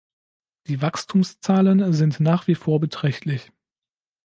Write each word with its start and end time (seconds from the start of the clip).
Die 0.65 0.81
Wachstumszahlen 0.81 1.93
sind 1.93 2.19
nach 2.19 2.47
wie 2.47 2.55
vor 2.55 2.79
beträchtlich. 2.79 3.51